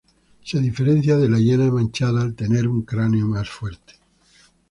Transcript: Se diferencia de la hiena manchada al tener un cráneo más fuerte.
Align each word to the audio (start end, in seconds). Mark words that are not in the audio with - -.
Se 0.43 0.59
diferencia 0.59 1.15
de 1.15 1.29
la 1.29 1.37
hiena 1.37 1.69
manchada 1.69 2.23
al 2.23 2.33
tener 2.33 2.67
un 2.67 2.81
cráneo 2.81 3.27
más 3.27 3.47
fuerte. 3.47 3.93